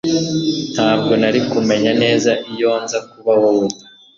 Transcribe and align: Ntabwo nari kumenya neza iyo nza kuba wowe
Ntabwo 0.73 1.11
nari 1.21 1.39
kumenya 1.51 1.91
neza 2.03 2.31
iyo 2.51 2.71
nza 2.83 2.99
kuba 3.11 3.31
wowe 3.41 3.67